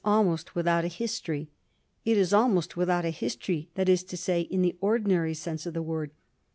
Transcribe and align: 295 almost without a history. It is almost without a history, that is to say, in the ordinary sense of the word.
295 0.03 0.27
almost 0.27 0.55
without 0.55 0.83
a 0.83 0.87
history. 0.87 1.47
It 2.05 2.17
is 2.17 2.33
almost 2.33 2.75
without 2.75 3.05
a 3.05 3.11
history, 3.11 3.69
that 3.75 3.87
is 3.87 4.03
to 4.05 4.17
say, 4.17 4.41
in 4.41 4.63
the 4.63 4.75
ordinary 4.81 5.35
sense 5.35 5.67
of 5.67 5.75
the 5.75 5.83
word. 5.83 6.09